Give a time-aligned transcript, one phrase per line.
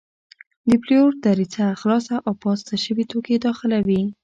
[0.69, 4.01] د پلیور دریڅه خلاصه او پاسته شوي توکي داخلوي.